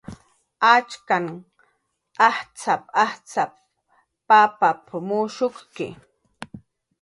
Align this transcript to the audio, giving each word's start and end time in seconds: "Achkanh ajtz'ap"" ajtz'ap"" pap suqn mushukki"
"Achkanh 0.73 1.31
ajtz'ap"" 2.27 2.83
ajtz'ap"" 3.03 3.51
pap 4.27 4.59
suqn 4.89 5.01
mushukki" 5.07 5.87